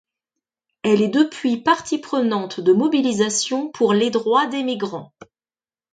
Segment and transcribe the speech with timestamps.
[0.81, 5.13] Elle est depuis partie prenante de mobilisations pour les droits des migrants.